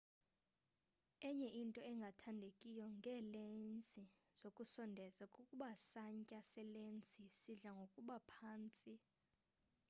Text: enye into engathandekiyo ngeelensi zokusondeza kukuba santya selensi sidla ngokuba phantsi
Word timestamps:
enye 1.27 1.49
into 1.61 1.81
engathandekiyo 1.91 2.85
ngeelensi 2.95 4.03
zokusondeza 4.37 5.23
kukuba 5.33 5.69
santya 5.89 6.39
selensi 6.51 7.23
sidla 7.39 7.71
ngokuba 7.77 8.15
phantsi 8.31 8.93